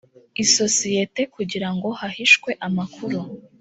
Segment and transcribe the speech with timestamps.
[0.43, 3.19] isosiyete kugira ngo hahishwe amakuru